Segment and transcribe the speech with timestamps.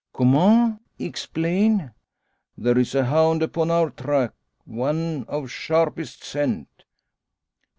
[0.13, 0.81] "Comment?
[0.97, 1.91] Explain!"
[2.57, 4.33] "There's a hound upon our track!
[4.65, 6.85] One of sharpest scent."